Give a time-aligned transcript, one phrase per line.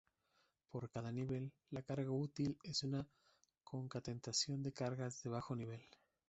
[0.71, 3.07] Para cada nivel, la carga útil es una
[3.63, 5.79] concatenación de cargas de bajo nivel.